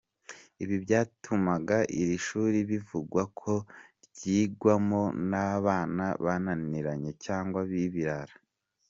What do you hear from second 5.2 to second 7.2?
n’abana bananianye